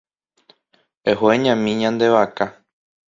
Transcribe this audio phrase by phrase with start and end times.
[1.11, 2.45] Eho eñami ñande vaka.